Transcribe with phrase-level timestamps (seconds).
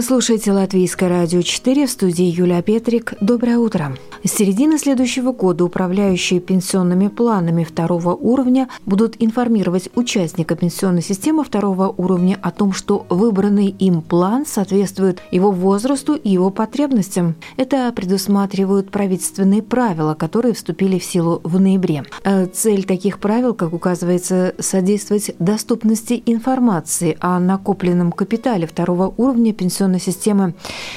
[0.00, 3.12] Вы слушаете Латвийское радио 4 в студии Юлия Петрик.
[3.20, 3.94] Доброе утро.
[4.22, 11.88] С середины следующего года управляющие пенсионными планами второго уровня будут информировать участника пенсионной системы второго
[11.88, 17.34] уровня о том, что выбранный им план соответствует его возрасту и его потребностям.
[17.56, 22.04] Это предусматривают правительственные правила, которые вступили в силу в ноябре.
[22.22, 29.89] Э, цель таких правил, как указывается, содействовать доступности информации о накопленном капитале второго уровня пенсионной
[29.90, 30.54] пенсионной системы.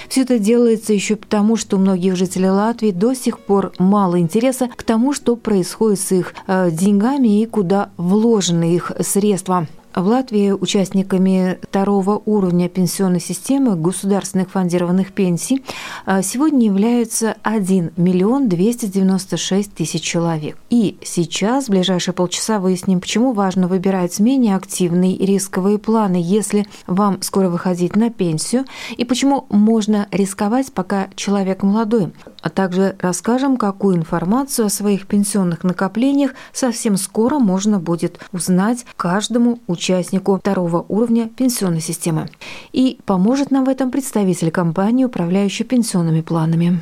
[0.07, 4.69] Все это делается еще потому, что у многих жителей Латвии до сих пор мало интереса
[4.75, 9.67] к тому, что происходит с их э, деньгами и куда вложены их средства.
[9.95, 15.63] В Латвии участниками второго уровня пенсионной системы государственных фондированных пенсий
[16.07, 20.57] а, сегодня являются 1 миллион 296 тысяч человек.
[20.71, 27.21] И сейчас, в ближайшие полчаса, выясним, почему важно выбирать менее активные рисковые планы, если вам
[27.21, 28.65] скоро выходить на пенсию,
[28.97, 32.13] и почему можно рисковать, пока человек молодой.
[32.41, 39.59] А также расскажем, какую информацию о своих пенсионных накоплениях совсем скоро можно будет узнать каждому
[39.67, 42.29] участнику участнику второго уровня пенсионной системы.
[42.71, 46.81] И поможет нам в этом представитель компании, управляющей пенсионными планами.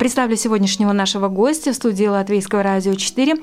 [0.00, 3.36] Представлю сегодняшнего нашего гостя в студии Латвийского радио 4,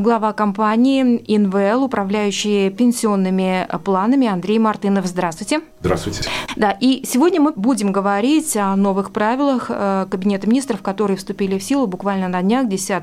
[0.00, 5.06] глава компании ИНВЛ, управляющий пенсионными планами Андрей Мартынов.
[5.06, 5.62] Здравствуйте.
[5.80, 6.28] Здравствуйте.
[6.54, 11.62] Да, и сегодня мы будем говорить о новых правилах э, Кабинета министров, которые вступили в
[11.62, 13.02] силу буквально на днях, 10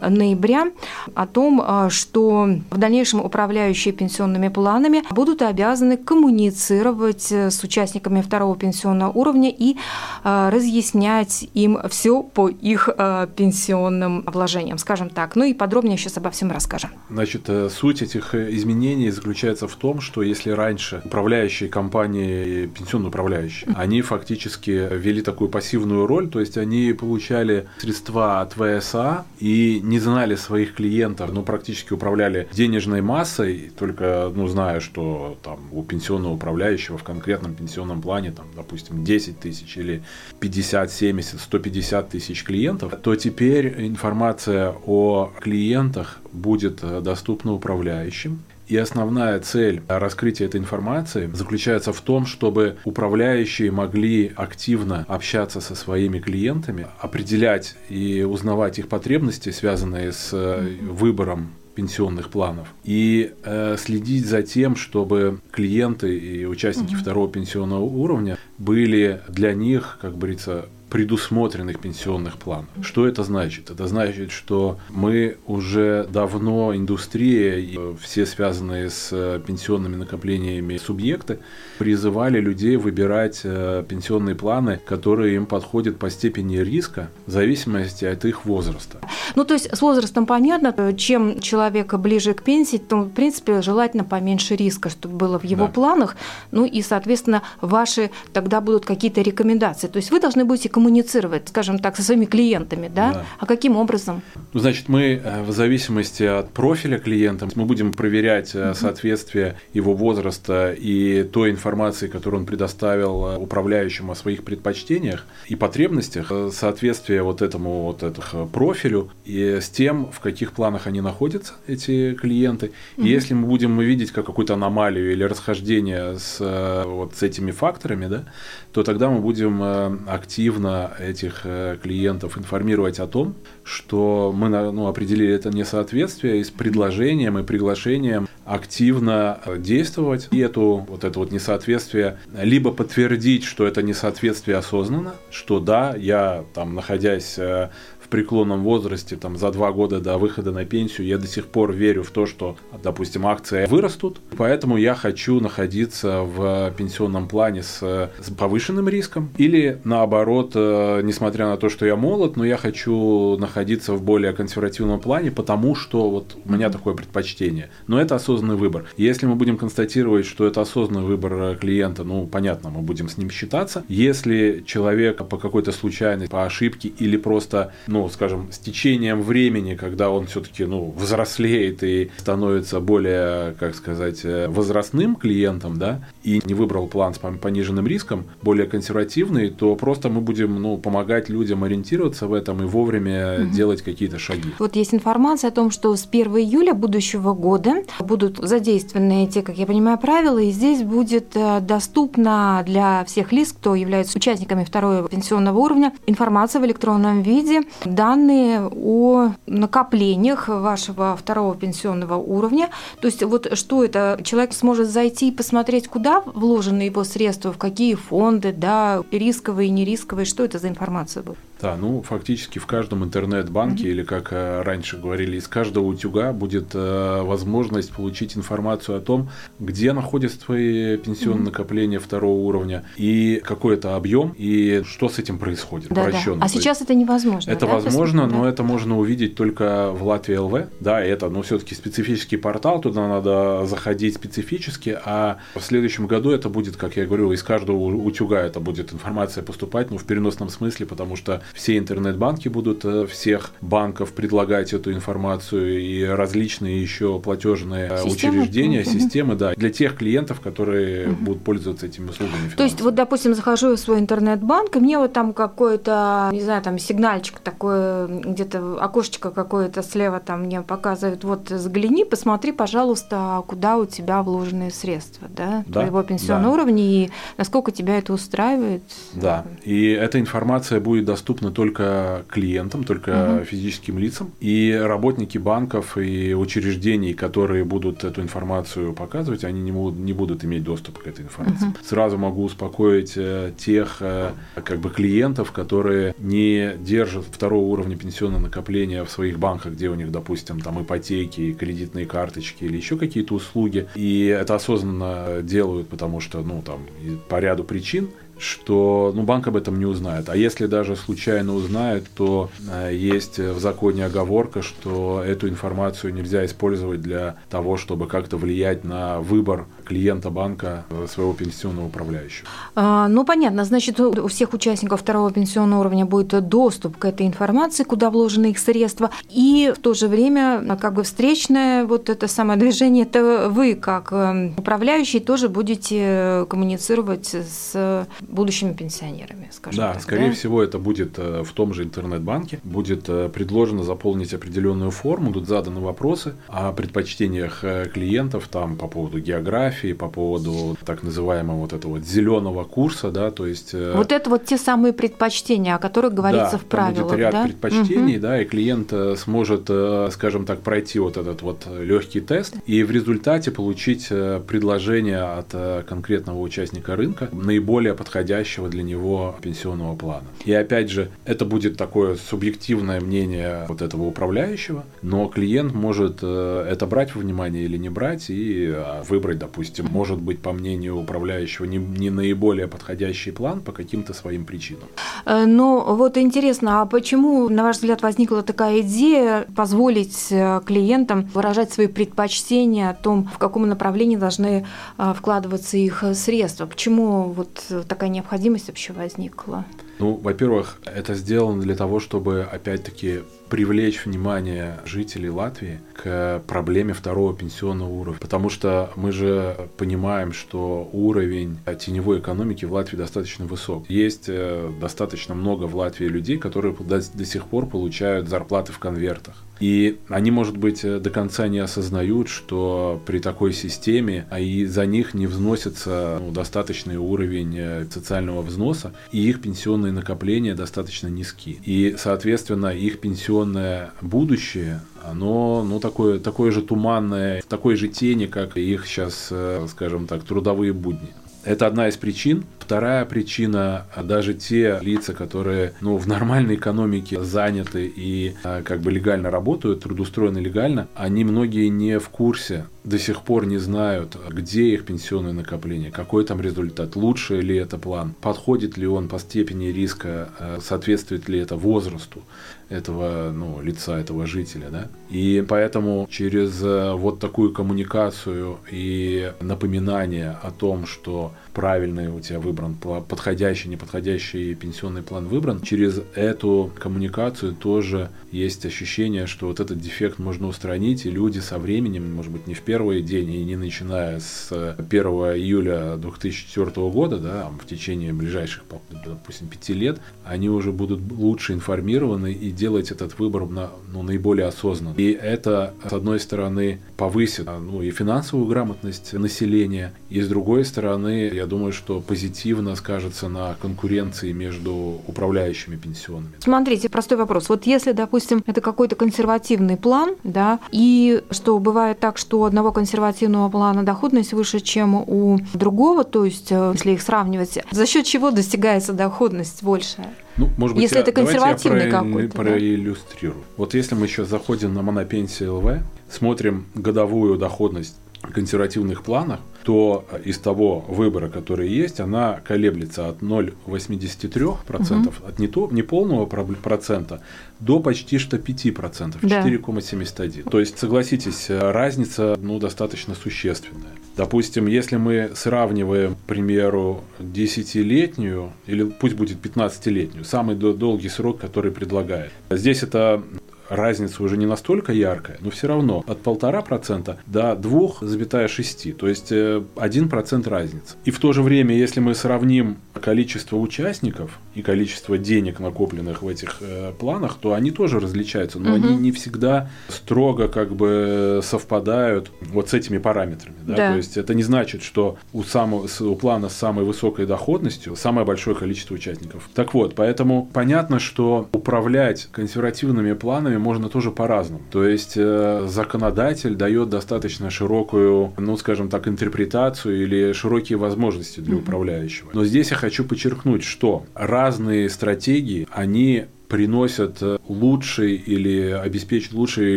[0.00, 0.66] ноября,
[1.14, 8.20] о том, э, что в дальнейшем управляющие пенсионными планами будут обязаны коммуницировать э, с участниками
[8.22, 9.76] второго пенсионного уровня и
[10.24, 12.88] разъяснять им все по их
[13.36, 15.36] пенсионным вложениям, скажем так.
[15.36, 16.90] Ну и подробнее сейчас обо всем расскажем.
[17.10, 23.70] Значит, суть этих изменений заключается в том, что если раньше управляющие компании пенсионно управляющие.
[23.76, 29.98] Они фактически вели такую пассивную роль, то есть они получали средства от ВСА и не
[29.98, 36.34] знали своих клиентов, ну, практически управляли денежной массой, только, ну, зная, что там у пенсионного
[36.34, 40.02] управляющего в конкретном пенсионном плане, там, допустим, 10 тысяч или
[40.40, 48.40] 50, 70, 150 тысяч клиентов, то теперь информация о клиентах будет доступна управляющим.
[48.70, 55.74] И основная цель раскрытия этой информации заключается в том, чтобы управляющие могли активно общаться со
[55.74, 63.76] своими клиентами, определять и узнавать их потребности, связанные с э, выбором пенсионных планов и э,
[63.76, 67.00] следить за тем, чтобы клиенты и участники угу.
[67.00, 72.68] второго пенсионного уровня были для них, как говорится, предусмотренных пенсионных планов.
[72.82, 73.70] Что это значит?
[73.70, 81.38] Это значит, что мы уже давно, индустрия и все связанные с э, пенсионными накоплениями субъекты,
[81.78, 88.24] призывали людей выбирать э, пенсионные планы, которые им подходят по степени риска в зависимости от
[88.24, 88.98] их возраста.
[89.36, 94.04] Ну, то есть с возрастом понятно, чем человек ближе к пенсии, то, в принципе, желательно
[94.04, 95.72] поменьше риска, чтобы было в его да.
[95.72, 96.16] планах.
[96.50, 99.86] Ну и, соответственно, ваши тогда будут какие-то рекомендации.
[99.86, 103.12] То есть вы должны будете коммуницировать, скажем так, со своими клиентами, да?
[103.12, 103.26] да.
[103.38, 104.22] А каким образом?
[104.54, 108.72] Ну, значит, мы э, в зависимости от профиля клиента, мы будем проверять угу.
[108.72, 115.54] соответствие его возраста и той информации, которую он предоставил э, управляющему о своих предпочтениях и
[115.54, 121.52] потребностях, соответствие вот этому вот этому профилю и с тем, в каких планах они находятся,
[121.66, 122.72] эти клиенты.
[122.96, 126.38] И если мы будем видеть как какую-то аномалию или расхождение с
[126.86, 128.24] вот с этими факторами, да,
[128.72, 129.62] то тогда мы будем
[130.08, 136.50] активно этих э, клиентов информировать о том, что мы ну, определили это несоответствие и с
[136.50, 140.28] предложением и приглашением активно э, действовать.
[140.30, 146.44] И эту вот это вот несоответствие либо подтвердить, что это несоответствие осознанно, что да, я
[146.54, 147.70] там находясь э,
[148.10, 152.02] преклонном возрасте, там, за два года до выхода на пенсию, я до сих пор верю
[152.02, 158.30] в то, что, допустим, акции вырастут, поэтому я хочу находиться в пенсионном плане с, с
[158.36, 163.94] повышенным риском, или наоборот, э, несмотря на то, что я молод, но я хочу находиться
[163.94, 167.70] в более консервативном плане, потому что вот у меня такое предпочтение.
[167.86, 168.86] Но это осознанный выбор.
[168.96, 173.30] Если мы будем констатировать, что это осознанный выбор клиента, ну, понятно, мы будем с ним
[173.30, 173.84] считаться.
[173.88, 179.74] Если человек по какой-то случайности, по ошибке или просто, ну, ну, скажем, с течением времени,
[179.74, 186.40] когда он все-таки, ну, взрослеет и становится более, как сказать, э, возрастным клиентом, да, и
[186.46, 191.62] не выбрал план с пониженным риском, более консервативный, то просто мы будем, ну, помогать людям
[191.62, 193.50] ориентироваться в этом и вовремя угу.
[193.50, 194.50] делать какие-то шаги.
[194.58, 199.58] Вот есть информация о том, что с 1 июля будущего года будут задействованы эти, как
[199.58, 205.06] я понимаю, правила, и здесь будет э, доступна для всех лиц, кто является участниками второго
[205.06, 207.60] пенсионного уровня, информация в электронном виде,
[207.94, 212.70] данные о накоплениях вашего второго пенсионного уровня.
[213.00, 214.18] То есть вот что это?
[214.22, 220.24] Человек сможет зайти и посмотреть, куда вложены его средства, в какие фонды, да, рисковые, нерисковые,
[220.24, 221.38] что это за информация будет?
[221.60, 223.90] Да, ну фактически в каждом интернет-банке mm-hmm.
[223.90, 229.30] или как э, раньше говорили, из каждого утюга будет э, возможность получить информацию о том,
[229.58, 231.44] где находятся твои пенсионные mm-hmm.
[231.44, 235.90] накопления второго уровня и какой это объем и что с этим происходит.
[235.90, 236.36] Да, да.
[236.40, 237.50] А сейчас это невозможно.
[237.50, 238.50] Это да, возможно, но да?
[238.50, 240.68] это можно увидеть только в Латвии ЛВ.
[240.80, 246.48] Да, это, ну все-таки специфический портал, туда надо заходить специфически, а в следующем году это
[246.48, 250.86] будет, как я говорю, из каждого утюга это будет информация поступать, ну в переносном смысле,
[250.86, 257.98] потому что все интернет-банки будут э, всех банков предлагать эту информацию и различные еще платежные
[257.98, 258.38] системы?
[258.42, 258.92] учреждения, mm-hmm.
[258.92, 261.16] системы, да, для тех клиентов, которые mm-hmm.
[261.16, 262.50] будут пользоваться этими услугами.
[262.56, 266.62] То есть, вот, допустим, захожу в свой интернет-банк, и мне вот там какой-то, не знаю,
[266.62, 273.76] там сигнальчик такой, где-то окошечко какое-то слева там мне показывает, вот загляни, посмотри, пожалуйста, куда
[273.76, 276.62] у тебя вложенные средства, да, да твоего пенсионного да.
[276.62, 278.82] уровня, и насколько тебя это устраивает.
[279.14, 283.44] Да, и эта информация будет доступна доступны только клиентам, только угу.
[283.44, 284.30] физическим лицам.
[284.40, 290.44] И работники банков и учреждений, которые будут эту информацию показывать, они не будут, не будут
[290.44, 291.66] иметь доступа к этой информации.
[291.66, 291.76] Угу.
[291.82, 298.42] Сразу могу успокоить э, тех э, как бы клиентов, которые не держат второго уровня пенсионного
[298.42, 303.34] накопления в своих банках, где у них, допустим, там ипотеки, кредитные карточки или еще какие-то
[303.34, 303.86] услуги.
[303.94, 306.80] И это осознанно делают, потому что, ну, там,
[307.28, 308.08] по ряду причин
[308.40, 310.28] что ну, банк об этом не узнает.
[310.28, 316.44] А если даже случайно узнает, то э, есть в законе оговорка, что эту информацию нельзя
[316.44, 322.48] использовать для того, чтобы как-то влиять на выбор клиента банка э, своего пенсионного управляющего.
[322.74, 323.64] А, ну, понятно.
[323.64, 328.58] Значит, у всех участников второго пенсионного уровня будет доступ к этой информации, куда вложены их
[328.58, 329.10] средства.
[329.28, 334.12] И в то же время, как бы встречное вот это самое движение, это вы, как
[334.12, 340.02] эм, управляющий, тоже будете коммуницировать с будущими пенсионерами, скажем да, так.
[340.02, 342.60] Скорее да, скорее всего, это будет э, в том же интернет-банке.
[342.64, 348.86] Будет э, предложено заполнить определенную форму, будут заданы вопросы о предпочтениях э, клиентов там по
[348.86, 353.72] поводу географии, по поводу так называемого вот этого вот зеленого курса, да, то есть...
[353.72, 357.44] Вот это вот те самые предпочтения, о которых говорится да, в правилах, будет ряд да?
[357.44, 358.22] предпочтений, угу.
[358.22, 359.70] да, и клиент сможет,
[360.12, 366.40] скажем так, пройти вот этот вот легкий тест и в результате получить предложение от конкретного
[366.40, 370.24] участника рынка наиболее подходящее подходящего для него пенсионного плана.
[370.44, 376.66] И опять же, это будет такое субъективное мнение вот этого управляющего, но клиент может э,
[376.70, 380.98] это брать во внимание или не брать и а, выбрать, допустим, может быть, по мнению
[380.98, 384.88] управляющего, не, не наиболее подходящий план по каким-то своим причинам.
[385.24, 391.26] Э, ну, вот интересно, а почему, на ваш взгляд, возникла такая идея позволить э, клиентам
[391.34, 394.66] выражать свои предпочтения о том, в каком направлении должны
[394.98, 396.66] вкладываться их средства?
[396.66, 397.48] Почему вот
[397.88, 399.64] такая необходимость вообще возникла?
[399.98, 403.20] Ну, во-первых, это сделано для того, чтобы, опять-таки,
[403.50, 408.20] привлечь внимание жителей Латвии к проблеме второго пенсионного уровня.
[408.20, 413.90] Потому что мы же понимаем, что уровень теневой экономики в Латвии достаточно высок.
[413.90, 418.78] Есть э, достаточно много в Латвии людей, которые до, до сих пор получают зарплаты в
[418.78, 419.34] конвертах.
[419.60, 424.64] И они, может быть, э, до конца не осознают, что при такой системе а и
[424.64, 431.08] за них не взносится ну, достаточный уровень э, социального взноса, и их пенсионные накопления достаточно
[431.08, 431.58] низки.
[431.64, 433.00] И, соответственно, их
[433.40, 439.28] пенсионное будущее оно ну, такое, такое же туманное, в такой же тени, как их сейчас,
[439.30, 441.08] э, скажем так, трудовые будни.
[441.42, 442.44] Это одна из причин.
[442.58, 448.92] Вторая причина, даже те лица, которые ну, в нормальной экономике заняты и а, как бы
[448.92, 454.74] легально работают, трудоустроены легально, они многие не в курсе до сих пор не знают, где
[454.74, 459.66] их пенсионное накопление, какой там результат, лучше ли это план, подходит ли он по степени
[459.66, 462.22] риска, э, соответствует ли это возрасту
[462.70, 464.68] этого ну, лица, этого жителя.
[464.70, 464.88] Да?
[465.10, 472.40] И поэтому через э, вот такую коммуникацию и напоминание о том, что правильный у тебя
[472.40, 479.78] выбран, подходящий, неподходящий пенсионный план выбран, через эту коммуникацию тоже есть ощущение, что вот этот
[479.78, 483.56] дефект можно устранить, и люди со временем, может быть, не в первый день и не
[483.56, 488.62] начиная с 1 июля 2004 года, да, а в течение ближайших,
[489.04, 494.46] допустим, пяти лет, они уже будут лучше информированы и делать этот выбор на, ну, наиболее
[494.46, 494.94] осознанно.
[494.96, 501.30] И это, с одной стороны, повысит ну, и финансовую грамотность населения, и с другой стороны,
[501.30, 506.32] я думаю, что позитивно скажется на конкуренции между управляющими пенсионными.
[506.38, 507.48] Смотрите, простой вопрос.
[507.50, 512.72] Вот если, допустим, это какой-то консервативный план, да, и что бывает так, что у одного
[512.72, 518.06] консервативного плана доходность выше, чем у другого, то есть э, если их сравнивать, за счет
[518.06, 520.14] чего достигается доходность большая?
[520.36, 522.36] Ну, может быть, если я, это консервативный какой-то.
[522.36, 523.40] проиллюстрирую.
[523.40, 523.54] Да?
[523.56, 530.38] Вот если мы еще заходим на монопенсии ЛВ, смотрим годовую доходность консервативных планах, то из
[530.38, 535.12] того выбора, который есть, она колеблется от 0,83% угу.
[535.26, 537.22] от не, то, не полного процента
[537.58, 539.46] до почти что 5%, да.
[539.46, 540.48] 4,71.
[540.48, 543.92] То есть, согласитесь, разница ну, достаточно существенная.
[544.16, 551.70] Допустим, если мы сравниваем, к примеру, 10-летнюю, или пусть будет 15-летнюю, самый долгий срок, который
[551.70, 552.32] предлагает.
[552.50, 553.22] Здесь это
[553.70, 559.32] разница уже не настолько яркая, но все равно от полтора процента до 2,6, то есть
[559.32, 560.96] 1% э, разницы.
[561.04, 566.28] И в то же время, если мы сравним количество участников и количество денег, накопленных в
[566.28, 568.76] этих э, планах, то они тоже различаются, но угу.
[568.76, 573.56] они не всегда строго как бы совпадают вот с этими параметрами.
[573.62, 573.76] Да?
[573.76, 573.90] Да.
[573.92, 578.26] То есть это не значит, что у, самого, у плана с самой высокой доходностью самое
[578.26, 579.48] большое количество участников.
[579.54, 584.62] Так вот, поэтому понятно, что управлять консервативными планами можно тоже по-разному.
[584.70, 591.56] То есть э, законодатель дает достаточно широкую, ну, скажем так, интерпретацию или широкие возможности для
[591.56, 592.30] управляющего.
[592.32, 599.76] Но здесь я хочу подчеркнуть, что разные стратегии, они приносят э, лучший или обеспечат лучший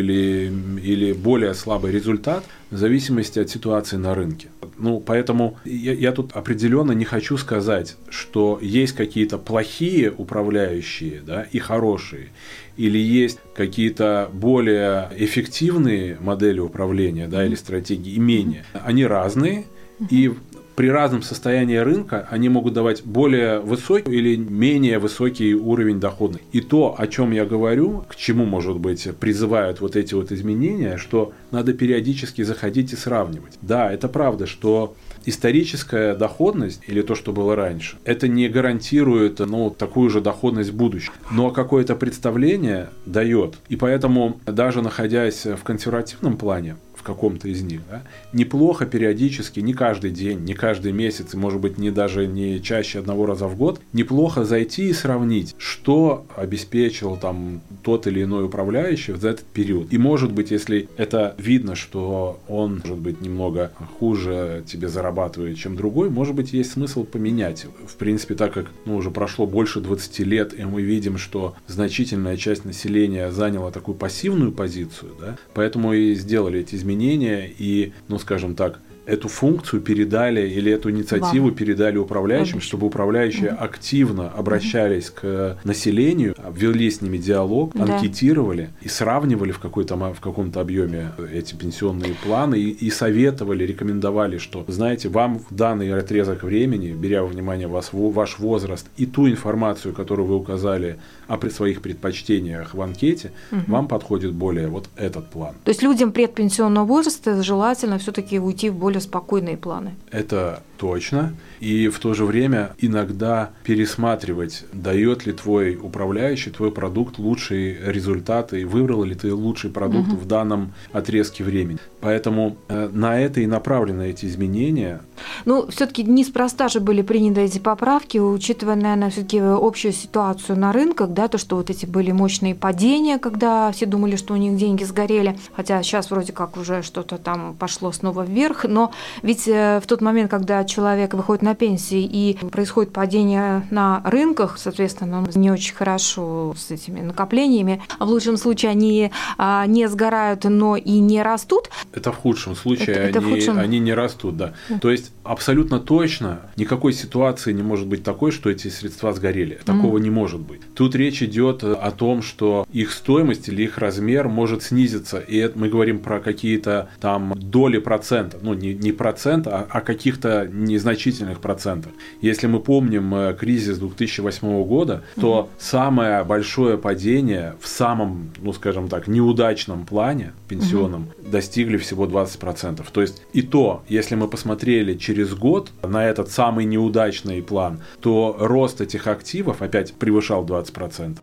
[0.00, 4.48] или, или более слабый результат в зависимости от ситуации на рынке.
[4.76, 11.46] Ну, поэтому я, я тут определенно не хочу сказать, что есть какие-то плохие управляющие да,
[11.50, 12.28] и хорошие,
[12.76, 18.64] или есть какие-то более эффективные модели управления да, или стратегии и менее.
[18.72, 19.64] Они разные,
[20.10, 20.32] и
[20.74, 26.46] при разном состоянии рынка они могут давать более высокий или менее высокий уровень доходности.
[26.52, 30.96] И то, о чем я говорю, к чему, может быть, призывают вот эти вот изменения,
[30.96, 33.58] что надо периодически заходить и сравнивать.
[33.62, 34.94] Да, это правда, что
[35.26, 40.76] историческая доходность или то, что было раньше, это не гарантирует ну, такую же доходность в
[40.76, 41.12] будущем.
[41.30, 43.54] Но какое-то представление дает.
[43.68, 47.82] И поэтому, даже находясь в консервативном плане, каком-то из них.
[47.88, 48.02] Да?
[48.32, 52.98] Неплохо периодически, не каждый день, не каждый месяц, и может быть не даже не чаще
[52.98, 59.12] одного раза в год, неплохо зайти и сравнить, что обеспечил там тот или иной управляющий
[59.12, 59.92] за этот период.
[59.92, 65.76] И может быть, если это видно, что он, может быть, немного хуже тебе зарабатывает, чем
[65.76, 67.66] другой, может быть, есть смысл поменять.
[67.86, 72.36] В принципе, так как ну, уже прошло больше 20 лет, и мы видим, что значительная
[72.36, 78.18] часть населения заняла такую пассивную позицию, да, поэтому и сделали эти изменения изменения и, ну,
[78.18, 81.54] скажем так, эту функцию передали или эту инициативу Вам.
[81.54, 83.64] передали управляющим, чтобы управляющие угу.
[83.64, 85.16] активно обращались угу.
[85.20, 87.84] к населению, ввели с ними диалог, да.
[87.84, 94.38] анкетировали и сравнивали в, какой-то, в каком-то объеме эти пенсионные планы и, и советовали, рекомендовали,
[94.38, 99.28] что, знаете, вам в данный отрезок времени, беря во внимание вас, ваш возраст и ту
[99.28, 100.96] информацию, которую вы указали
[101.28, 103.62] о своих предпочтениях в анкете, угу.
[103.68, 105.54] вам подходит более вот этот план.
[105.64, 109.94] То есть людям предпенсионного возраста желательно все-таки уйти в более спокойные планы.
[110.10, 111.34] Это точно.
[111.64, 118.60] И в то же время иногда пересматривать, дает ли твой управляющий, твой продукт лучшие результаты,
[118.60, 120.16] и выбрал ли ты лучший продукт угу.
[120.16, 121.78] в данном отрезке времени.
[122.00, 125.00] Поэтому э, на это и направлены эти изменения.
[125.44, 131.10] Ну, все-таки неспроста же были приняты эти поправки, учитывая, наверное, все-таки общую ситуацию на рынках,
[131.10, 134.84] да, то, что вот эти были мощные падения, когда все думали, что у них деньги
[134.84, 138.92] сгорели, хотя сейчас вроде как уже что-то там пошло снова вверх, но но
[139.22, 144.58] ведь э, в тот момент, когда человек выходит на пенсию и происходит падение на рынках,
[144.58, 147.82] соответственно, не очень хорошо с этими накоплениями.
[147.98, 151.70] В лучшем случае они а, не сгорают, но и не растут.
[151.92, 153.58] Это в худшем случае это, это они, худшем...
[153.58, 154.54] они не растут, да.
[154.80, 159.60] То есть абсолютно точно никакой ситуации не может быть такой, что эти средства сгорели.
[159.64, 160.02] Такого mm.
[160.02, 160.60] не может быть.
[160.74, 165.18] Тут речь идет о том, что их стоимость или их размер может снизиться.
[165.18, 168.38] И это мы говорим про какие-то там доли процента.
[168.42, 171.92] Ну, не, не процент, а о каких-то незначительных процентах.
[172.22, 178.88] Если мы помним э, кризис 2008 года, то самое большое падение в самом, ну, скажем
[178.88, 182.82] так, неудачном плане пенсионном достигли всего 20%.
[182.90, 188.34] То есть и то, если мы посмотрели через год на этот самый неудачный план, то
[188.40, 191.18] рост этих активов опять превышал 20%.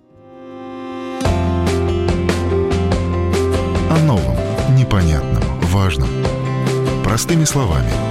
[3.89, 4.37] О новом,
[4.77, 6.09] непонятном, важном.
[7.03, 8.10] Простыми словами.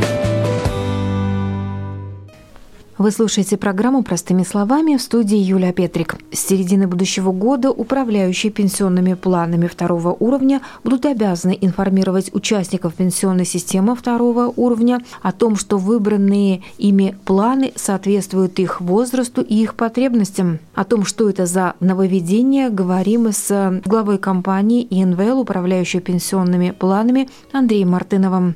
[3.01, 6.17] Вы слушаете программу «Простыми словами» в студии Юлия Петрик.
[6.31, 13.95] С середины будущего года управляющие пенсионными планами второго уровня будут обязаны информировать участников пенсионной системы
[13.95, 20.59] второго уровня о том, что выбранные ими планы соответствуют их возрасту и их потребностям.
[20.75, 27.89] О том, что это за нововведение, говорим с главой компании ИНВЛ, управляющей пенсионными планами Андреем
[27.89, 28.53] Мартыновым.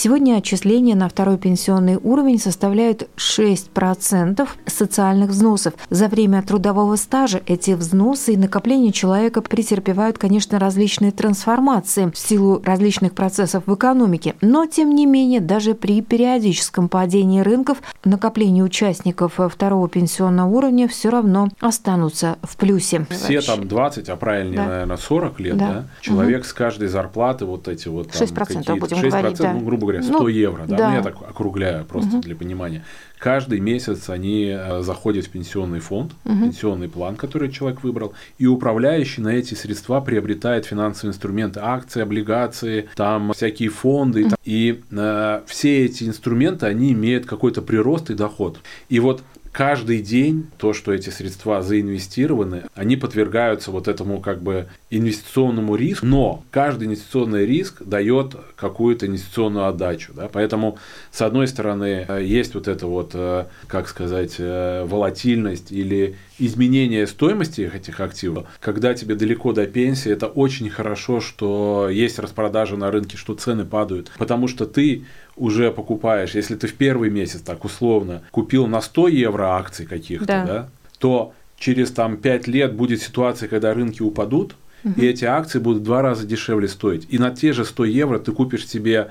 [0.00, 5.74] Сегодня отчисления на второй пенсионный уровень составляют 6% социальных взносов.
[5.90, 12.62] За время трудового стажа эти взносы и накопления человека претерпевают, конечно, различные трансформации в силу
[12.64, 14.36] различных процессов в экономике.
[14.40, 21.10] Но, тем не менее, даже при периодическом падении рынков накопления участников второго пенсионного уровня все
[21.10, 23.04] равно останутся в плюсе.
[23.10, 24.66] Все там 20, а правильнее, да.
[24.66, 25.72] наверное, 40 лет, да?
[25.72, 25.84] да?
[26.02, 26.48] Человек угу.
[26.50, 29.54] с каждой зарплаты вот эти вот там 6% будем 6%, говорить, да.
[29.54, 30.76] ну, грубо говоря, 100 ну, евро, да?
[30.76, 30.90] да.
[30.90, 32.22] Ну, я так округляю просто угу.
[32.22, 32.84] для понимания.
[33.18, 36.44] Каждый месяц они э, заходят в пенсионный фонд, угу.
[36.44, 42.88] пенсионный план, который человек выбрал, и управляющий на эти средства приобретает финансовые инструменты, акции, облигации,
[42.94, 44.26] там всякие фонды.
[44.26, 44.34] Угу.
[44.44, 48.60] И э, все эти инструменты, они имеют какой-то прирост и доход.
[48.88, 49.22] И вот
[49.58, 56.06] каждый день то, что эти средства заинвестированы, они подвергаются вот этому как бы инвестиционному риску,
[56.06, 60.12] но каждый инвестиционный риск дает какую-то инвестиционную отдачу.
[60.14, 60.28] Да?
[60.32, 60.78] Поэтому,
[61.10, 67.08] с одной стороны, э, есть вот эта вот, э, как сказать, э, волатильность или изменение
[67.08, 72.92] стоимости этих активов, когда тебе далеко до пенсии, это очень хорошо, что есть распродажа на
[72.92, 75.04] рынке, что цены падают, потому что ты
[75.38, 80.26] уже покупаешь, если ты в первый месяц, так условно, купил на 100 евро акций каких-то,
[80.26, 80.44] да.
[80.44, 85.00] Да, то через там 5 лет будет ситуация, когда рынки упадут, угу.
[85.00, 87.06] и эти акции будут в два раза дешевле стоить.
[87.08, 89.10] И на те же 100 евро ты купишь себе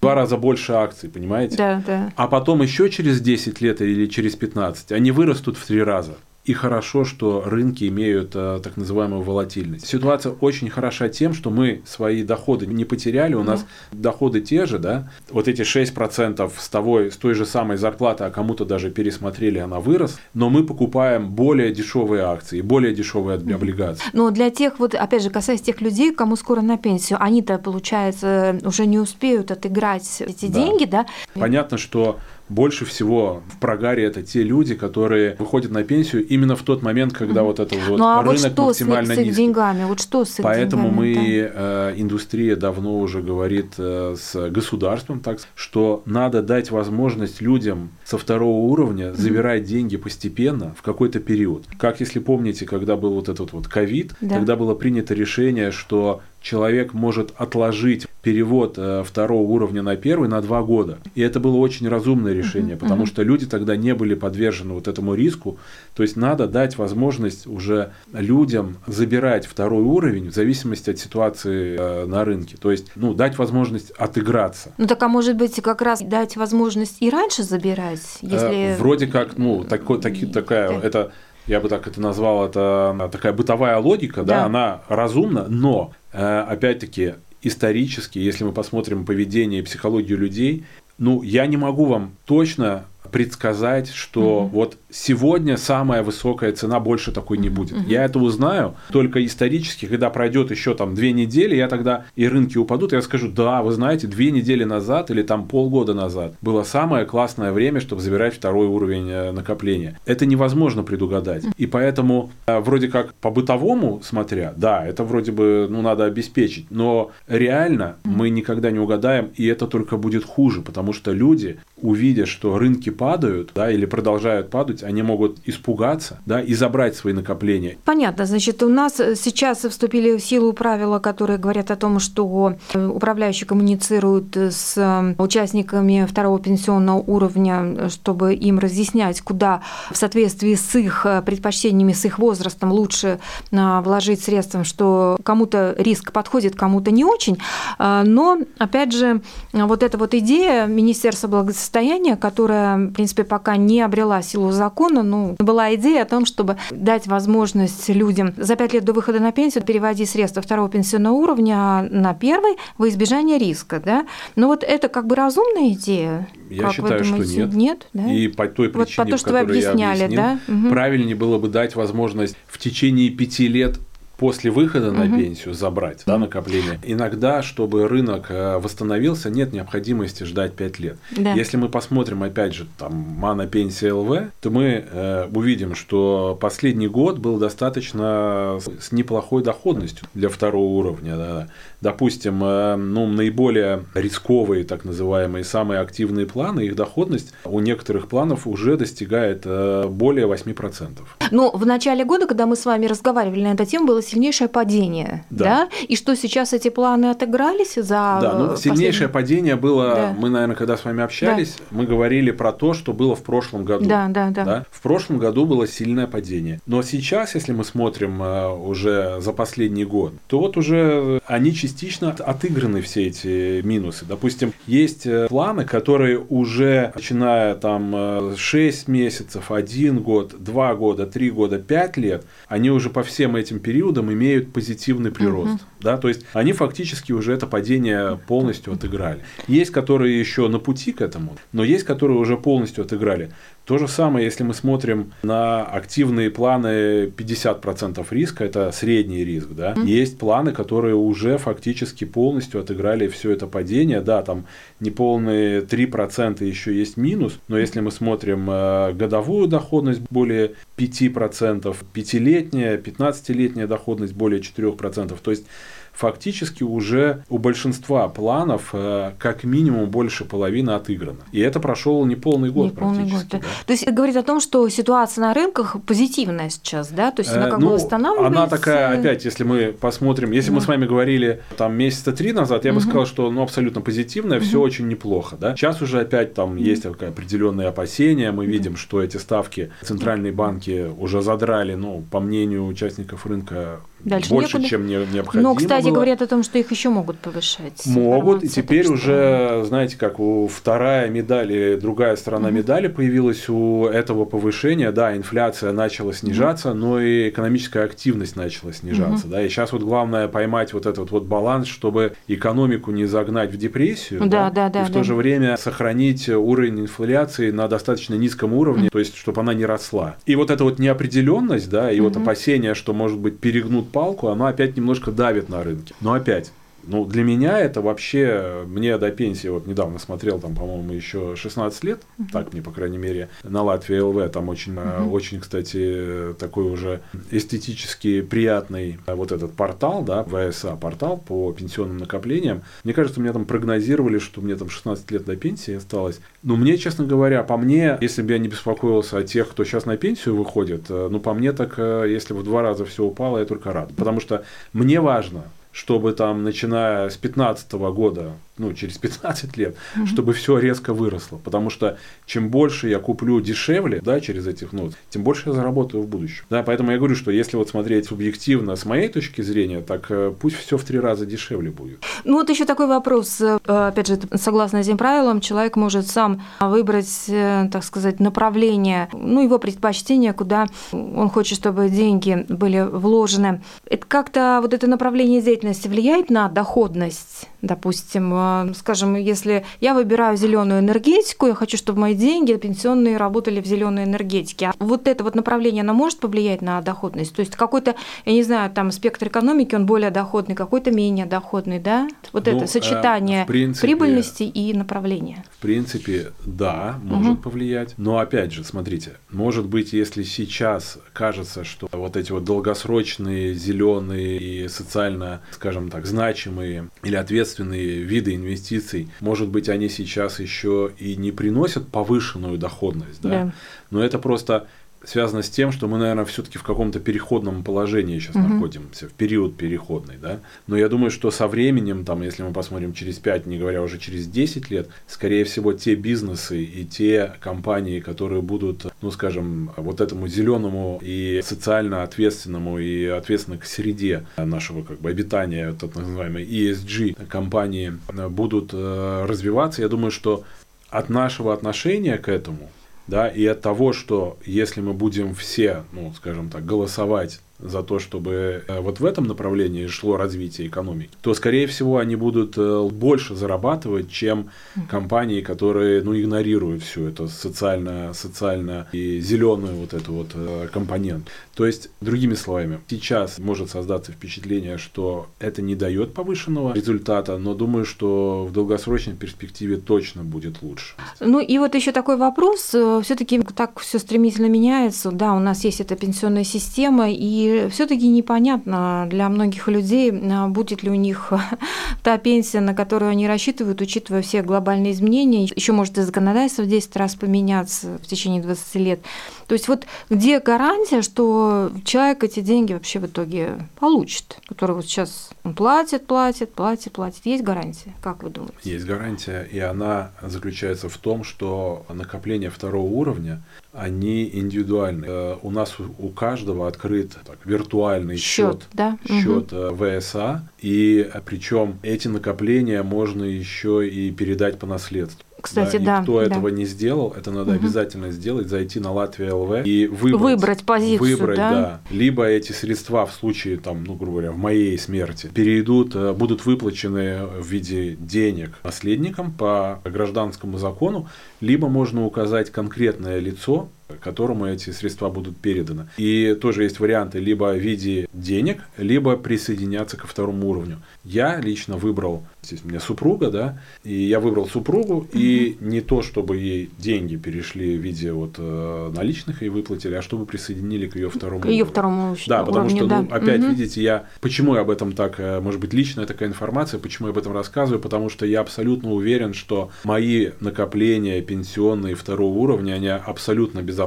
[0.00, 1.56] два раза больше акций, понимаете?
[1.56, 2.12] Да, да.
[2.16, 6.14] А потом еще через 10 лет или через 15 они вырастут в три раза.
[6.44, 9.86] И хорошо, что рынки имеют э, так называемую волатильность.
[9.86, 14.80] Ситуация очень хороша тем, что мы свои доходы не потеряли, у нас доходы те же,
[14.80, 19.58] да, вот эти 6% с, того, с той же самой зарплаты, а кому-то даже пересмотрели,
[19.58, 24.04] она вырос, но мы покупаем более дешевые акции, более дешевые облигации.
[24.12, 28.58] Но для тех, вот опять же, касаясь тех людей, кому скоро на пенсию, они-то, получается,
[28.64, 30.54] уже не успеют отыграть эти да.
[30.54, 31.06] деньги, да?
[31.34, 36.62] Понятно, что больше всего в прогаре это те люди, которые выходят на пенсию именно в
[36.62, 37.44] тот момент, когда mm-hmm.
[37.44, 39.84] вот это вот ну, а рынок вот что максимально с, их, с их деньгами?
[39.84, 41.90] Вот что с их Поэтому деньгами, мы, да?
[41.90, 48.18] э, индустрия давно уже говорит э, с государством, так что надо дать возможность людям со
[48.18, 49.16] второго уровня mm-hmm.
[49.16, 51.64] забирать деньги постепенно в какой-то период.
[51.78, 54.34] Как если помните, когда был вот этот вот ковид, да.
[54.34, 60.40] тогда было принято решение, что человек может отложить перевод э, второго уровня на первый на
[60.42, 60.98] два года.
[61.14, 63.08] И это было очень разумное решение, uh-huh, потому uh-huh.
[63.08, 65.58] что люди тогда не были подвержены вот этому риску.
[65.94, 72.06] То есть надо дать возможность уже людям забирать второй уровень в зависимости от ситуации э,
[72.06, 72.56] на рынке.
[72.60, 74.72] То есть, ну, дать возможность отыграться.
[74.78, 78.76] Ну так а может быть как раз дать возможность и раньше забирать, э, если...
[78.78, 81.12] Вроде как, ну, такой, таки, такая, это
[81.46, 84.44] я бы так это назвал, это такая бытовая логика, да, да.
[84.44, 90.64] она разумна, но Э, опять-таки, исторически, если мы посмотрим поведение и психологию людей,
[90.98, 94.48] ну, я не могу вам точно предсказать, что угу.
[94.48, 97.72] вот сегодня самая высокая цена, больше такой не будет.
[97.72, 97.88] Угу.
[97.88, 102.58] Я это узнаю только исторически, когда пройдет еще там две недели, я тогда и рынки
[102.58, 107.04] упадут, я скажу, да, вы знаете, две недели назад или там полгода назад было самое
[107.04, 109.98] классное время, чтобы забирать второй уровень э, накопления.
[110.06, 111.44] Это невозможно предугадать.
[111.56, 116.70] И поэтому э, вроде как по бытовому смотря, да, это вроде бы ну, надо обеспечить,
[116.70, 122.26] но реально мы никогда не угадаем, и это только будет хуже, потому что люди, увидя,
[122.26, 127.76] что рынки падают, да, или продолжают падать, они могут испугаться, да, и забрать свои накопления.
[127.84, 133.44] Понятно, значит, у нас сейчас вступили в силу правила, которые говорят о том, что управляющие
[133.44, 141.94] коммуницируют с участниками второго пенсионного уровня, чтобы им разъяснять, куда в соответствии с их предпочтениями,
[141.94, 143.18] с их возрастом лучше
[143.50, 147.36] вложить средства, что кому-то риск подходит, кому-то не очень.
[147.80, 154.22] Но, опять же, вот эта вот идея Министерства благосостояния, которая, в принципе, пока не обрела
[154.22, 158.92] силу закона, ну, была идея о том, чтобы дать возможность людям за пять лет до
[158.92, 164.06] выхода на пенсию переводить средства второго пенсионного уровня на первый во избежание риска, да?
[164.36, 166.28] Но вот это как бы разумная идея?
[166.50, 167.54] Я как считаю, что нет.
[167.54, 168.12] Нет, да?
[168.12, 170.38] И по той причине, вот по то, что вы объясняли, я объяснил, да?
[170.48, 170.68] Угу.
[170.68, 173.78] правильнее было бы дать возможность в течение пяти лет
[174.22, 175.18] после выхода на угу.
[175.18, 176.78] пенсию забрать да, накопление.
[176.84, 180.96] Иногда, чтобы рынок э, восстановился, нет необходимости ждать 5 лет.
[181.10, 181.32] Да.
[181.32, 186.86] Если мы посмотрим, опять же, там, Мана Пенсия ЛВ, то мы э, увидим, что последний
[186.86, 191.16] год был достаточно с неплохой доходностью для второго уровня.
[191.16, 191.48] Да.
[191.80, 198.46] Допустим, э, ну, наиболее рисковые, так называемые, самые активные планы, их доходность у некоторых планов
[198.46, 201.00] уже достигает э, более 8%.
[201.32, 205.24] Ну, в начале года, когда мы с вами разговаривали на эту тему, было сильнейшее падение,
[205.30, 205.44] да.
[205.44, 205.68] да?
[205.88, 210.14] И что сейчас эти планы отыгрались за Да, ну, сильнейшее падение было, да.
[210.18, 211.64] мы, наверное, когда с вами общались, да.
[211.70, 213.86] мы говорили про то, что было в прошлом году.
[213.86, 214.66] Да, да, да, да.
[214.70, 216.60] В прошлом году было сильное падение.
[216.66, 222.10] Но сейчас, если мы смотрим э, уже за последний год, то вот уже они частично
[222.10, 224.04] отыграны все эти минусы.
[224.04, 231.06] Допустим, есть э, планы, которые уже, начиная там 6 э, месяцев, 1 год, 2 года,
[231.06, 235.54] 3 года, 5 лет, они уже по всем этим периодам годом имеют позитивный прирост.
[235.54, 235.60] Угу.
[235.80, 239.20] Да, то есть они фактически уже это падение полностью отыграли.
[239.48, 243.30] Есть, которые еще на пути к этому, но есть, которые уже полностью отыграли.
[243.64, 249.74] То же самое, если мы смотрим на активные планы 50% риска, это средний риск, да,
[249.74, 254.46] mm есть планы, которые уже фактически полностью отыграли все это падение, да, там
[254.80, 262.78] неполные 3% еще есть минус, но если мы смотрим э, годовую доходность более 5%, пятилетняя,
[262.78, 265.44] 15-летняя доходность более 4%, то есть
[265.92, 271.20] фактически уже у большинства планов э, как минимум больше половины отыграно.
[271.32, 273.10] И это прошел не полный год не практически.
[273.10, 273.38] Полный год, да.
[273.38, 273.44] Да.
[273.66, 277.10] То есть это говорит о том, что ситуация на рынках позитивная сейчас, да?
[277.10, 278.40] То есть она как э, ну, бы восстанавливается.
[278.40, 280.56] Она такая, опять, если мы посмотрим, если да.
[280.56, 282.80] мы с вами говорили там месяца три назад, я угу.
[282.80, 284.46] бы сказал, что ну, абсолютно позитивная, угу.
[284.46, 285.36] все очень неплохо.
[285.36, 285.54] Да?
[285.56, 286.58] Сейчас уже опять там угу.
[286.58, 292.66] есть определенные опасения, мы видим, что эти ставки центральные банки уже задрали, ну, по мнению
[292.66, 294.68] участников рынка, Дальше больше, некуда.
[294.68, 295.50] чем не, необходимо.
[295.50, 295.94] Но, кстати, было.
[295.94, 297.86] говорят о том, что их еще могут повышать.
[297.86, 299.64] Могут, и теперь так, уже, что...
[299.64, 304.92] знаете, как у вторая медаль и другая сторона mm медали появилась у этого повышения.
[304.92, 309.26] Да, инфляция начала снижаться, mm но и экономическая активность начала снижаться.
[309.26, 313.52] mm Да, и сейчас вот главное поймать вот этот вот баланс, чтобы экономику не загнать
[313.52, 314.94] в депрессию, да, да, да, и в да.
[314.94, 319.54] то же время сохранить уровень инфляции на достаточно низком уровне, mm то есть чтобы она
[319.54, 320.16] не росла.
[320.26, 324.28] И вот эта вот неопределенность, да, и mm вот опасения, что может быть перегнут палку,
[324.28, 325.94] оно опять немножко давит на рынке.
[326.00, 326.52] Но опять,
[326.84, 331.84] ну, для меня это вообще, мне до пенсии, вот недавно смотрел, там, по-моему, еще 16
[331.84, 332.32] лет, uh-huh.
[332.32, 335.08] так мне, по крайней мере, на Латвии ЛВ, там очень, uh-huh.
[335.08, 341.98] очень, кстати, такой уже эстетически приятный э, вот этот портал, да, ВСА портал по пенсионным
[341.98, 342.62] накоплениям.
[342.84, 346.20] Мне кажется, мне там прогнозировали, что мне там 16 лет до пенсии осталось.
[346.42, 349.86] Но мне, честно говоря, по мне, если бы я не беспокоился о тех, кто сейчас
[349.86, 353.44] на пенсию выходит, э, ну, по мне так, если в два раза все упало, я
[353.44, 353.92] только рад.
[353.96, 360.06] Потому что мне важно, чтобы там, начиная с 2015 года ну, через 15 лет, угу.
[360.06, 361.38] чтобы все резко выросло.
[361.42, 366.02] Потому что чем больше я куплю дешевле, да, через этих нот, тем больше я заработаю
[366.02, 366.44] в будущем.
[366.50, 370.32] Да, поэтому я говорю, что если вот смотреть субъективно с моей точки зрения, так э,
[370.38, 372.04] пусть все в три раза дешевле будет.
[372.24, 373.40] Ну вот еще такой вопрос.
[373.40, 379.42] Э, опять же, согласно этим правилам, человек может сам выбрать, э, так сказать, направление, ну,
[379.42, 383.62] его предпочтение, куда он хочет, чтобы деньги были вложены.
[383.86, 387.48] Это как-то вот это направление деятельности деятельность влияет на доходность?
[387.62, 393.60] Допустим, э, скажем, если я выбираю зеленую энергетику, я хочу, чтобы мои деньги пенсионные работали
[393.60, 394.66] в зеленой энергетике.
[394.66, 397.34] А вот это вот направление, оно может повлиять на доходность?
[397.34, 397.94] То есть какой-то,
[398.24, 402.08] я не знаю, там спектр экономики, он более доходный, какой-то менее доходный, да?
[402.32, 405.44] Вот ну, это сочетание принципе, прибыльности и направления.
[405.56, 407.42] В принципе, да, может угу.
[407.42, 407.94] повлиять.
[407.96, 414.38] Но опять же, смотрите, может быть, если сейчас кажется, что вот эти вот долгосрочные зеленые
[414.38, 421.16] и социально, скажем так, значимые или ответственные виды инвестиций, может быть, они сейчас еще и
[421.16, 423.28] не приносят повышенную доходность, да?
[423.28, 423.54] да.
[423.90, 424.66] Но это просто
[425.04, 428.46] связано с тем, что мы, наверное, все-таки в каком-то переходном положении сейчас угу.
[428.48, 430.40] находимся, в период переходный, да.
[430.66, 433.98] Но я думаю, что со временем, там, если мы посмотрим через 5, не говоря уже
[433.98, 440.00] через 10 лет, скорее всего, те бизнесы и те компании, которые будут, ну, скажем, вот
[440.00, 446.44] этому зеленому и социально ответственному и ответственно к среде нашего как бы обитания, так называемой
[446.44, 447.92] ESG компании,
[448.30, 450.44] будут э, развиваться, я думаю, что
[450.90, 452.70] от нашего отношения к этому
[453.12, 457.98] да, и от того, что если мы будем все, ну, скажем так, голосовать за то,
[457.98, 462.88] чтобы э, вот в этом направлении шло развитие экономики, то, скорее всего, они будут э,
[462.90, 464.50] больше зарабатывать, чем
[464.88, 471.28] компании, которые ну, игнорируют всю эту социально, социально и зеленую вот эту вот э, компонент.
[471.54, 477.54] То есть, другими словами, сейчас может создаться впечатление, что это не дает повышенного результата, но
[477.54, 480.94] думаю, что в долгосрочной перспективе точно будет лучше.
[481.20, 482.74] Ну и вот еще такой вопрос.
[483.02, 485.10] Все-таки так все стремительно меняется.
[485.10, 490.82] Да, у нас есть эта пенсионная система, и все-таки непонятно для многих людей, а, будет
[490.82, 491.32] ли у них
[492.02, 495.44] та пенсия, на которую они рассчитывают, учитывая все глобальные изменения.
[495.44, 499.00] Еще может и законодательство в 10 раз поменяться в течение 20 лет.
[499.46, 504.84] То есть вот где гарантия, что человек эти деньги вообще в итоге получит, который вот
[504.86, 507.26] сейчас он платит, платит, платит, платит.
[507.26, 507.92] Есть гарантия?
[508.02, 508.56] Как вы думаете?
[508.62, 515.06] Есть гарантия, и она заключается в том, что накопление второго уровня, они индивидуальны.
[515.06, 518.98] Э, у нас у каждого открыт так, виртуальный счет, счет, да?
[519.06, 519.76] счет угу.
[520.00, 525.24] ВСА, и причем эти накопления можно еще и передать по наследству.
[525.42, 525.96] Кстати, да.
[525.96, 526.26] да и кто да.
[526.26, 527.58] этого не сделал, это надо угу.
[527.60, 531.50] обязательно сделать, зайти на Латвия ЛВ и выбрать, выбрать позицию, выбрать, да?
[531.50, 531.80] да.
[531.90, 536.46] Либо эти средства в случае, там, ну, грубо говоря, в моей смерти перейдут, э, будут
[536.46, 541.08] выплачены в виде денег наследникам по гражданскому закону,
[541.40, 543.68] либо можно указать конкретное лицо,
[544.00, 545.88] которому эти средства будут переданы.
[545.96, 550.78] И тоже есть варианты либо в виде денег, либо присоединяться ко второму уровню.
[551.04, 555.18] Я лично выбрал, здесь у меня супруга, да, и я выбрал супругу, mm-hmm.
[555.18, 560.02] и не то, чтобы ей деньги перешли в виде вот э, наличных и выплатили, а
[560.02, 563.02] чтобы присоединили к ее второму к ее второму Да, потому уровню, что, да.
[563.02, 563.50] ну, опять, mm-hmm.
[563.50, 567.12] видите, я, почему я об этом так, э, может быть, личная такая информация, почему я
[567.12, 572.88] об этом рассказываю, потому что я абсолютно уверен, что мои накопления пенсионные второго уровня, они
[572.88, 573.81] абсолютно безопасны,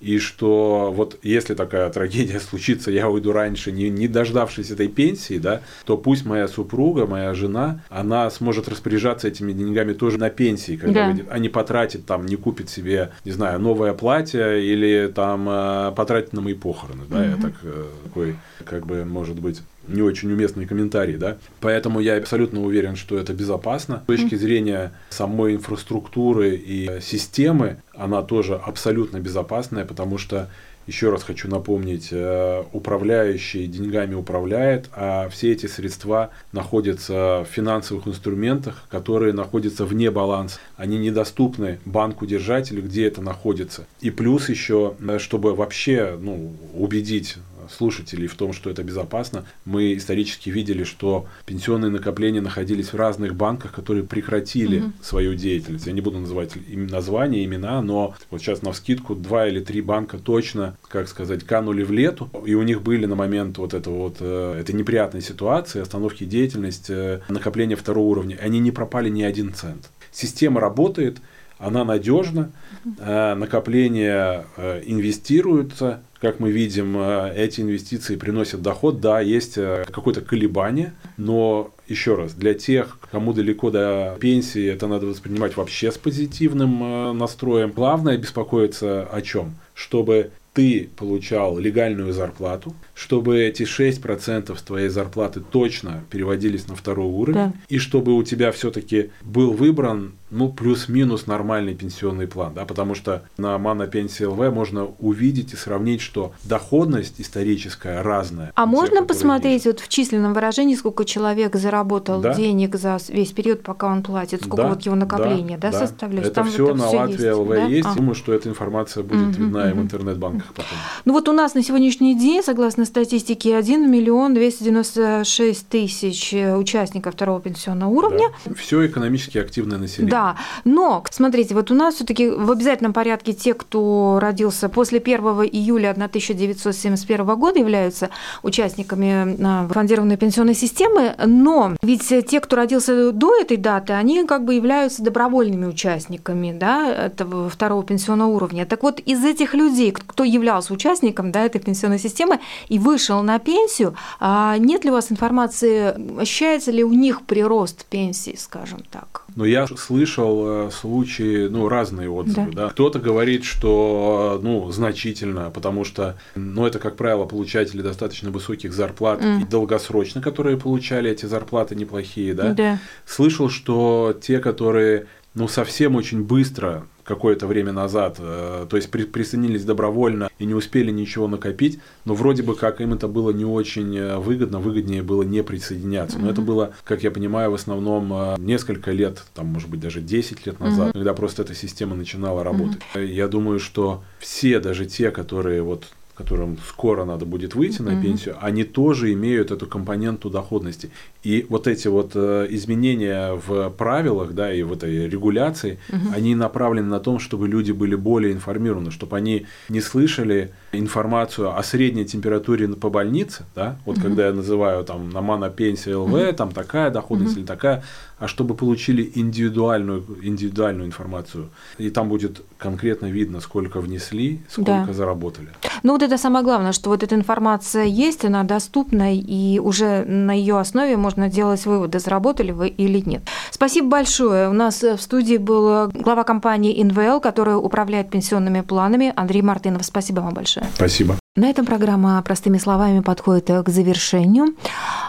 [0.00, 5.38] и что вот если такая трагедия случится, я уйду раньше, не, не дождавшись этой пенсии,
[5.38, 10.76] да, то пусть моя супруга, моя жена, она сможет распоряжаться этими деньгами тоже на пенсии,
[10.76, 11.10] когда да.
[11.10, 15.92] выйдет, а не потратит там, не купит себе, не знаю, новое платье или там э,
[15.96, 17.24] потратит на мои похороны, да, угу.
[17.24, 21.38] я так э, такой, как бы, может быть, не очень уместный комментарий, да.
[21.60, 24.02] Поэтому я абсолютно уверен, что это безопасно.
[24.04, 30.48] С точки зрения самой инфраструктуры и системы, она тоже абсолютно безопасная, потому что
[30.88, 38.08] еще раз хочу напомнить, э, управляющий деньгами управляет, а все эти средства находятся в финансовых
[38.08, 40.58] инструментах, которые находятся вне баланса.
[40.78, 43.86] Они недоступны банку-держателю, где это находится.
[44.00, 47.36] И плюс еще, э, чтобы вообще ну, убедить
[47.70, 49.44] слушателей в том, что это безопасно.
[49.64, 54.92] Мы исторически видели, что пенсионные накопления находились в разных банках, которые прекратили угу.
[55.02, 55.86] свою деятельность.
[55.86, 59.80] Я не буду называть им названия, имена, но вот сейчас на вскидку два или три
[59.80, 63.96] банка точно, как сказать, канули в лету, и у них были на момент вот этого
[63.96, 69.22] вот э, этой неприятной ситуации, остановки деятельности, э, накопления второго уровня, они не пропали ни
[69.22, 69.90] один цент.
[70.12, 71.18] Система работает,
[71.58, 72.50] она надежна,
[72.98, 74.46] э, накопления
[74.86, 81.72] инвестируются, как мы видим, э, эти инвестиции приносят доход, да, есть э, какое-то колебание, но
[81.86, 87.12] еще раз, для тех, кому далеко до пенсии, это надо воспринимать вообще с позитивным э,
[87.12, 87.72] настроем.
[87.74, 89.54] Главное беспокоиться о чем?
[89.74, 97.06] Чтобы ты получал легальную зарплату, чтобы эти 6% с твоей зарплаты точно переводились на второй
[97.06, 97.52] уровень, да.
[97.68, 103.22] и чтобы у тебя все-таки был выбран ну, плюс-минус нормальный пенсионный план, да, потому что
[103.38, 108.52] на Мана Пенсии ЛВ можно увидеть и сравнить, что доходность историческая разная.
[108.54, 112.34] А можно посмотреть вот в численном выражении, сколько человек заработал Да.
[112.34, 115.78] денег за весь период, пока он платит, сколько Да, вот его накопления, да, да.
[115.78, 116.26] составляет?
[116.26, 117.66] Это Там все на всё Латвии ЛВ да?
[117.66, 117.88] есть.
[117.88, 117.94] А.
[117.94, 120.78] Думаю, что эта информация будет Мгм, видна и в интернет-банках потом.
[121.04, 127.14] Ну вот у нас на сегодняшний день, согласно статистике, 1 миллион 296 тысяч э, участников
[127.14, 128.28] второго пенсионного уровня.
[128.56, 130.10] Все экономически активное население.
[130.10, 135.18] Да, но смотрите, вот у нас все-таки в обязательном порядке те, кто родился после 1
[135.52, 138.10] июля 1971 года, являются
[138.42, 144.44] участниками а, фондированной пенсионной системы, но ведь те, кто родился до этой даты, они как
[144.44, 148.66] бы являются добровольными участниками да, этого второго пенсионного уровня.
[148.66, 153.38] Так вот, из этих людей, кто являлся участником да, этой пенсионной системы и вышел на
[153.38, 159.22] пенсию, а нет ли у вас информации, ощущается ли у них прирост пенсии, скажем так?
[159.36, 162.62] Но я слышал э, случаи, ну, разные отзывы, Да.
[162.64, 162.68] да.
[162.70, 169.20] Кто-то говорит, что, ну, значительно, потому что, ну, это, как правило, получатели достаточно высоких зарплат
[169.20, 169.42] Мгм.
[169.42, 172.52] и долгосрочно, которые получали эти зарплаты неплохие, да.
[172.52, 172.78] Да.
[173.06, 179.04] Слышал, что те, которые, ну, совсем очень быстро какое-то время назад, э, то есть при-
[179.04, 183.46] присоединились добровольно и не успели ничего накопить, но вроде бы как им это было не
[183.46, 186.18] очень э, выгодно, выгоднее было не присоединяться.
[186.18, 190.00] Но это было, как я понимаю, в основном э, несколько лет, там, может быть, даже
[190.02, 192.80] 10 лет назад, когда просто эта система начинала работать.
[192.94, 198.02] Я думаю, что все, даже те, которые вот которым скоро надо будет выйти на Мгм.
[198.02, 200.90] пенсию, они тоже имеют эту компоненту доходности.
[201.24, 205.78] И вот эти вот э, изменения в правилах, да, и в этой регуляции,
[206.14, 211.62] они направлены на том, чтобы люди были более информированы, чтобы они не слышали информацию о
[211.62, 216.52] средней температуре по больнице, да, вот когда я называю там на мана пенсия ЛВ, там
[216.52, 217.82] такая доходность или такая,
[218.18, 221.48] а чтобы получили индивидуальную, индивидуальную информацию.
[221.78, 224.92] И там будет конкретно видно, сколько внесли, сколько Да.
[224.92, 225.48] заработали.
[225.82, 230.32] Ну вот это самое главное, что вот эта информация есть, она доступна, и уже на
[230.32, 233.22] ее основе можно делать выводы, заработали вы или нет.
[233.50, 234.48] Спасибо большое.
[234.48, 239.84] У нас в студии был глава компании ИНВЛ, которая управляет пенсионными планами, Андрей Мартынов.
[239.84, 240.66] Спасибо вам большое.
[240.74, 241.16] Спасибо.
[241.36, 244.56] На этом программа простыми словами подходит к завершению.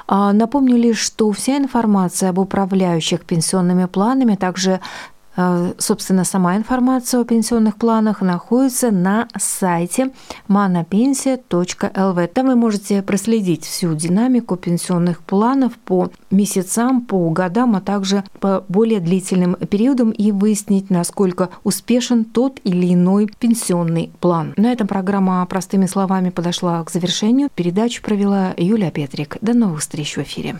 [0.07, 4.79] А, Напомню лишь, что вся информация об управляющих пенсионными планами, также э,
[5.77, 10.11] собственно, сама информация о пенсионных планах находится на сайте
[10.47, 12.27] manapensия.lv.
[12.27, 18.65] Там вы можете проследить всю динамику пенсионных планов по месяцам, по годам, а также по
[18.67, 24.53] более длительным периодам и выяснить, насколько успешен тот или иной пенсионный план.
[24.57, 27.49] На этом программа «Простыми словами» подошла к завершению.
[27.55, 29.37] Передачу провела Юлия Петрик.
[29.41, 30.59] До новых встреч в эфире.